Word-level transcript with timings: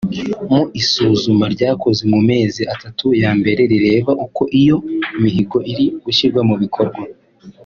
Mu 0.51 0.61
isuzuma 0.81 1.45
ryakozwe 1.55 2.03
mu 2.13 2.19
mezi 2.29 2.61
atatu 2.73 3.05
ya 3.21 3.31
mbere 3.39 3.61
rireba 3.71 4.11
uko 4.25 4.41
iyo 4.61 4.77
mihigo 5.21 5.57
iri 5.71 5.85
gushyirwa 6.03 6.41
mu 6.49 6.55
bikorwa 6.63 7.01